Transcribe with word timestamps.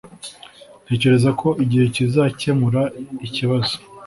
Ntekereza 0.83 1.29
ko 1.39 1.47
igihe 1.63 1.85
kizakemura 1.95 2.81
ikibazo. 3.27 3.75